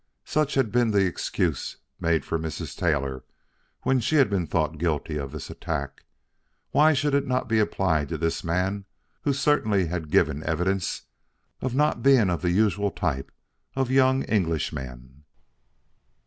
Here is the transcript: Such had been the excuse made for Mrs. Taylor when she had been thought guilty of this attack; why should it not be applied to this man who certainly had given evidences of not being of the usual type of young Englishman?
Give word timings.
Such 0.25 0.55
had 0.55 0.71
been 0.71 0.89
the 0.89 1.05
excuse 1.05 1.77
made 1.99 2.25
for 2.25 2.39
Mrs. 2.39 2.75
Taylor 2.75 3.23
when 3.83 3.99
she 3.99 4.15
had 4.15 4.31
been 4.31 4.47
thought 4.47 4.79
guilty 4.79 5.17
of 5.17 5.31
this 5.31 5.51
attack; 5.51 6.05
why 6.71 6.93
should 6.93 7.13
it 7.13 7.27
not 7.27 7.47
be 7.47 7.59
applied 7.59 8.09
to 8.09 8.17
this 8.17 8.43
man 8.43 8.85
who 9.21 9.31
certainly 9.31 9.85
had 9.85 10.09
given 10.09 10.43
evidences 10.43 11.03
of 11.61 11.75
not 11.75 12.01
being 12.01 12.31
of 12.31 12.41
the 12.41 12.49
usual 12.49 12.89
type 12.89 13.31
of 13.75 13.91
young 13.91 14.23
Englishman? 14.23 15.23